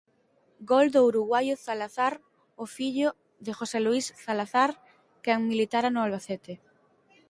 Gol 0.69 0.87
do 0.95 1.01
uruguaio 1.11 1.57
Zalazar, 1.65 2.13
o 2.63 2.65
fillo 2.75 3.07
de 3.45 3.51
José 3.59 3.79
Luís 3.85 4.05
Zalazar, 4.25 4.71
quen 5.23 5.47
militara 5.51 5.89
no 5.93 5.99
Albacete. 6.05 6.53